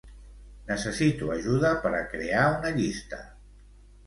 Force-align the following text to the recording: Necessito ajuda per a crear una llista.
Necessito 0.71 1.29
ajuda 1.35 1.75
per 1.83 1.93
a 1.99 2.01
crear 2.15 2.47
una 2.57 2.73
llista. 2.81 3.23